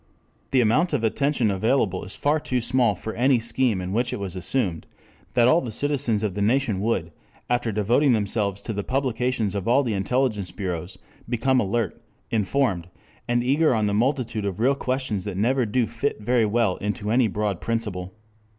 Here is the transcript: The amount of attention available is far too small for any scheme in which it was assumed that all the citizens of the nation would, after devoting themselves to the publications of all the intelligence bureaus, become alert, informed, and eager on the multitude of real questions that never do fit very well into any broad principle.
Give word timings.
The 0.49 0.61
amount 0.61 0.93
of 0.93 1.03
attention 1.03 1.51
available 1.51 2.03
is 2.03 2.15
far 2.15 2.39
too 2.39 2.59
small 2.59 2.95
for 2.95 3.13
any 3.13 3.37
scheme 3.39 3.79
in 3.79 3.93
which 3.93 4.11
it 4.11 4.19
was 4.19 4.35
assumed 4.35 4.87
that 5.35 5.47
all 5.47 5.61
the 5.61 5.69
citizens 5.69 6.23
of 6.23 6.33
the 6.33 6.41
nation 6.41 6.79
would, 6.81 7.11
after 7.51 7.71
devoting 7.71 8.13
themselves 8.13 8.63
to 8.63 8.73
the 8.73 8.83
publications 8.83 9.53
of 9.53 9.67
all 9.67 9.83
the 9.83 9.93
intelligence 9.93 10.49
bureaus, 10.51 10.97
become 11.29 11.59
alert, 11.59 12.01
informed, 12.31 12.87
and 13.27 13.43
eager 13.43 13.75
on 13.75 13.85
the 13.85 13.93
multitude 13.93 14.43
of 14.43 14.59
real 14.59 14.73
questions 14.73 15.23
that 15.25 15.37
never 15.37 15.67
do 15.67 15.85
fit 15.85 16.19
very 16.19 16.47
well 16.47 16.77
into 16.77 17.11
any 17.11 17.27
broad 17.27 17.61
principle. 17.61 18.11